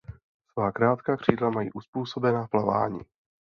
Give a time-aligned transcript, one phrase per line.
[0.51, 2.99] Svá krátká křídla mají uzpůsobena plavání.